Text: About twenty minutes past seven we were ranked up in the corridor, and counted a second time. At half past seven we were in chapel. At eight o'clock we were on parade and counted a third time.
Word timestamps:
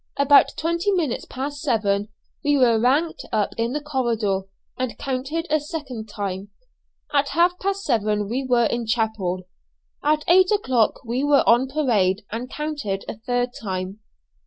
About 0.17 0.53
twenty 0.57 0.89
minutes 0.89 1.25
past 1.29 1.61
seven 1.61 2.07
we 2.43 2.57
were 2.57 2.79
ranked 2.79 3.23
up 3.31 3.51
in 3.55 3.73
the 3.73 3.79
corridor, 3.81 4.45
and 4.75 4.97
counted 4.97 5.45
a 5.51 5.59
second 5.59 6.09
time. 6.09 6.49
At 7.13 7.27
half 7.37 7.59
past 7.59 7.83
seven 7.83 8.27
we 8.27 8.43
were 8.43 8.65
in 8.65 8.87
chapel. 8.87 9.43
At 10.03 10.23
eight 10.27 10.49
o'clock 10.49 11.01
we 11.05 11.23
were 11.23 11.47
on 11.47 11.67
parade 11.67 12.23
and 12.31 12.49
counted 12.49 13.05
a 13.07 13.19
third 13.19 13.51
time. 13.53 13.99